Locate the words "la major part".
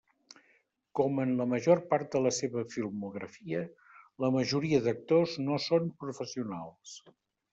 1.41-2.15